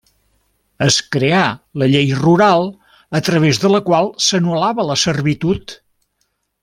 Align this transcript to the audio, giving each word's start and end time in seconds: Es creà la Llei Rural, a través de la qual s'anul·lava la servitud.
Es 0.85 0.95
creà 1.15 1.41
la 1.81 1.89
Llei 1.91 2.09
Rural, 2.21 2.65
a 3.19 3.21
través 3.29 3.61
de 3.65 3.71
la 3.75 3.83
qual 3.91 4.11
s'anul·lava 4.29 4.87
la 4.89 4.97
servitud. 5.03 5.77